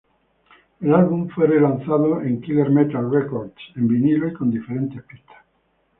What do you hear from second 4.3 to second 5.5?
con diferentes pistas.